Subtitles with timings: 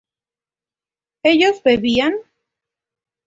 [1.31, 2.13] ¿ellos bebían?